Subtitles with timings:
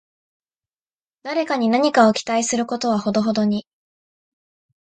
[1.21, 3.67] 誰かに何かを期待することはほどほどに